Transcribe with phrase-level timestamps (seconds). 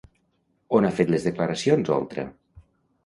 [0.77, 2.29] On ha fet les declaracions Oltra?